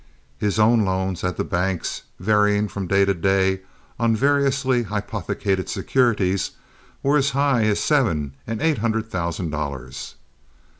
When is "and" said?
8.47-8.63